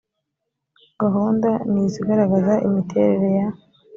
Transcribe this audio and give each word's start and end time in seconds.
gahunda 1.01 1.49
n 1.71 1.73
izigaragaza 1.85 2.53
imiterere 2.67 3.29
ya 3.37 3.47